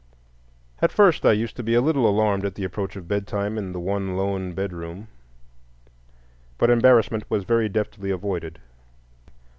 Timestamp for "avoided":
8.09-8.57